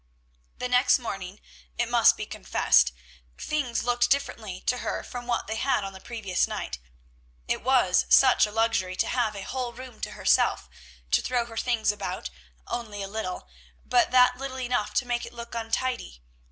[0.57, 1.39] The next morning,
[1.77, 2.91] it must be confessed,
[3.37, 6.79] things looked differently to her from what they had on the previous night.
[7.47, 10.67] It was such a luxury to have a whole room to herself;
[11.11, 12.31] to throw her things about
[12.65, 13.47] "only a little,"
[13.85, 16.23] but that little enough to make it look untidy.